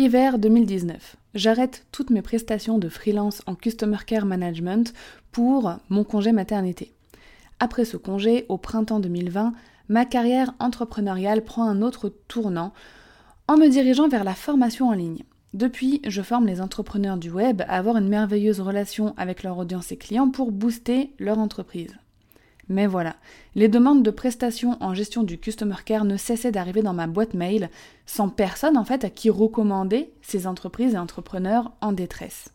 [0.00, 1.16] Hiver 2019.
[1.34, 4.94] J'arrête toutes mes prestations de freelance en Customer Care Management
[5.30, 6.94] pour mon congé maternité.
[7.58, 9.52] Après ce congé, au printemps 2020,
[9.90, 12.72] ma carrière entrepreneuriale prend un autre tournant
[13.46, 15.22] en me dirigeant vers la formation en ligne.
[15.52, 19.92] Depuis, je forme les entrepreneurs du web à avoir une merveilleuse relation avec leur audience
[19.92, 21.94] et clients pour booster leur entreprise.
[22.70, 23.16] Mais voilà,
[23.56, 27.34] les demandes de prestations en gestion du customer care ne cessaient d'arriver dans ma boîte
[27.34, 27.68] mail,
[28.06, 32.54] sans personne en fait à qui recommander ces entreprises et entrepreneurs en détresse.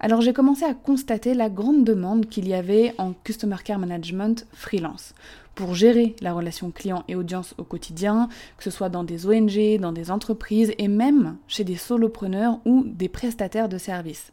[0.00, 4.46] Alors j'ai commencé à constater la grande demande qu'il y avait en Customer Care Management
[4.54, 5.14] freelance
[5.54, 9.78] pour gérer la relation client et audience au quotidien, que ce soit dans des ONG,
[9.80, 14.32] dans des entreprises et même chez des solopreneurs ou des prestataires de services.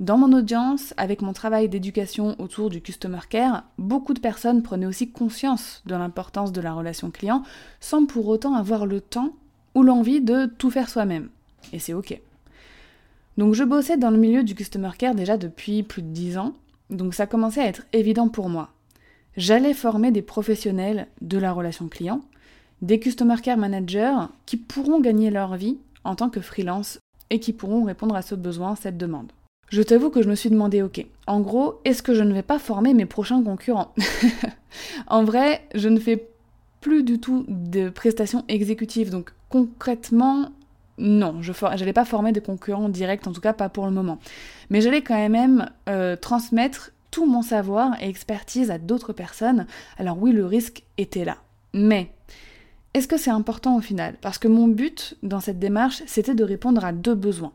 [0.00, 4.86] Dans mon audience, avec mon travail d'éducation autour du customer care, beaucoup de personnes prenaient
[4.86, 7.42] aussi conscience de l'importance de la relation client
[7.78, 9.34] sans pour autant avoir le temps
[9.74, 11.28] ou l'envie de tout faire soi-même.
[11.72, 12.20] Et c'est ok.
[13.36, 16.54] Donc je bossais dans le milieu du customer care déjà depuis plus de 10 ans,
[16.90, 18.70] donc ça commençait à être évident pour moi.
[19.36, 22.22] J'allais former des professionnels de la relation client,
[22.80, 26.98] des customer care managers qui pourront gagner leur vie en tant que freelance
[27.30, 29.32] et qui pourront répondre à ce besoin, cette demande
[29.72, 32.42] je t'avoue que je me suis demandé, ok, en gros, est-ce que je ne vais
[32.42, 33.94] pas former mes prochains concurrents
[35.06, 36.28] En vrai, je ne fais
[36.82, 40.50] plus du tout de prestations exécutives, donc concrètement,
[40.98, 44.18] non, je n'allais pas former des concurrents directs, en tout cas pas pour le moment.
[44.68, 49.66] Mais j'allais quand même euh, transmettre tout mon savoir et expertise à d'autres personnes.
[49.96, 51.38] Alors oui, le risque était là.
[51.72, 52.10] Mais
[52.92, 54.16] est-ce que c'est important au final?
[54.20, 57.52] Parce que mon but dans cette démarche, c'était de répondre à deux besoins.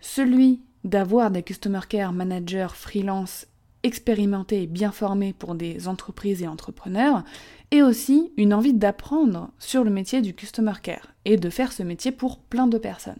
[0.00, 3.46] Celui d'avoir des Customer Care Managers freelance
[3.82, 7.24] expérimentés et bien formés pour des entreprises et entrepreneurs,
[7.70, 11.82] et aussi une envie d'apprendre sur le métier du Customer Care et de faire ce
[11.82, 13.18] métier pour plein de personnes.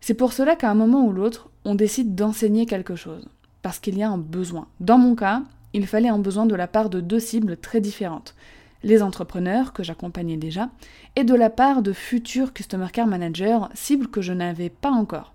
[0.00, 3.28] C'est pour cela qu'à un moment ou l'autre, on décide d'enseigner quelque chose,
[3.62, 4.66] parce qu'il y a un besoin.
[4.80, 5.42] Dans mon cas,
[5.74, 8.34] il fallait un besoin de la part de deux cibles très différentes.
[8.82, 10.70] Les entrepreneurs, que j'accompagnais déjà,
[11.16, 15.34] et de la part de futurs Customer Care Managers, cibles que je n'avais pas encore.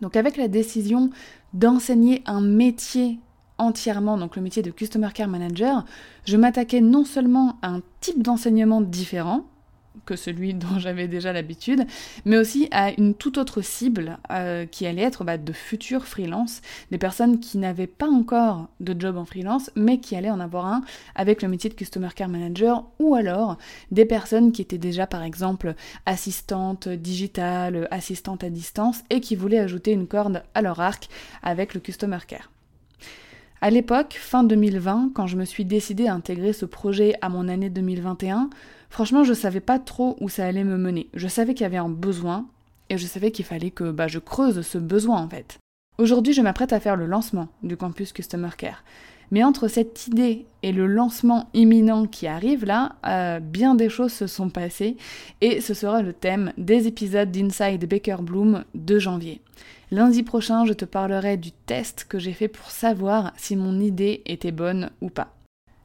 [0.00, 1.10] Donc avec la décision
[1.54, 3.18] d'enseigner un métier
[3.58, 5.84] entièrement, donc le métier de Customer Care Manager,
[6.24, 9.44] je m'attaquais non seulement à un type d'enseignement différent,
[10.04, 11.86] que celui dont j'avais déjà l'habitude,
[12.24, 16.60] mais aussi à une toute autre cible euh, qui allait être bah, de futurs freelance,
[16.90, 20.66] des personnes qui n'avaient pas encore de job en freelance, mais qui allaient en avoir
[20.66, 20.82] un
[21.14, 23.58] avec le métier de Customer Care Manager, ou alors
[23.90, 25.74] des personnes qui étaient déjà par exemple
[26.04, 31.08] assistantes digitales, assistantes à distance, et qui voulaient ajouter une corde à leur arc
[31.42, 32.50] avec le Customer Care.
[33.66, 37.48] À l'époque, fin 2020, quand je me suis décidée à intégrer ce projet à mon
[37.48, 38.48] année 2021,
[38.90, 41.08] franchement, je savais pas trop où ça allait me mener.
[41.14, 42.46] Je savais qu'il y avait un besoin
[42.90, 45.58] et je savais qu'il fallait que bah, je creuse ce besoin en fait.
[45.98, 48.84] Aujourd'hui, je m'apprête à faire le lancement du campus Customer Care.
[49.30, 54.12] Mais entre cette idée et le lancement imminent qui arrive là, euh, bien des choses
[54.12, 54.96] se sont passées
[55.40, 59.40] et ce sera le thème des épisodes d'Inside Baker Bloom de janvier.
[59.90, 64.22] Lundi prochain, je te parlerai du test que j'ai fait pour savoir si mon idée
[64.26, 65.32] était bonne ou pas.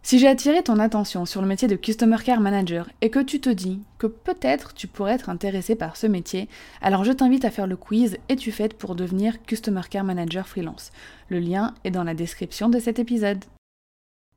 [0.04, 3.40] Si j'ai attiré ton attention sur le métier de Customer Care Manager et que tu
[3.40, 6.50] te dis que peut-être tu pourrais être intéressé par ce métier,
[6.82, 10.48] alors je t'invite à faire le quiz et tu fais pour devenir Customer Care Manager
[10.48, 10.92] freelance.
[11.30, 13.46] Le lien est dans la description de cet épisode.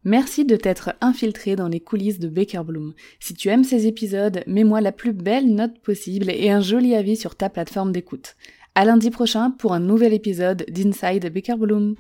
[0.05, 2.93] Merci de t'être infiltré dans les coulisses de Baker Bloom.
[3.19, 7.17] Si tu aimes ces épisodes, mets-moi la plus belle note possible et un joli avis
[7.17, 8.37] sur ta plateforme d'écoute.
[8.75, 11.95] À lundi prochain pour un nouvel épisode d'Inside Baker Bloom.